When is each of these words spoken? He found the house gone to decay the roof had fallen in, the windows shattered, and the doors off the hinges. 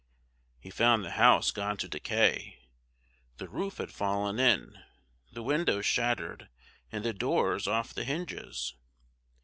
He 0.59 0.71
found 0.71 1.05
the 1.05 1.11
house 1.11 1.51
gone 1.51 1.77
to 1.77 1.87
decay 1.87 2.57
the 3.37 3.47
roof 3.47 3.77
had 3.77 3.93
fallen 3.93 4.39
in, 4.39 4.83
the 5.31 5.43
windows 5.43 5.85
shattered, 5.85 6.49
and 6.91 7.05
the 7.05 7.13
doors 7.13 7.67
off 7.67 7.93
the 7.93 8.03
hinges. 8.03 8.73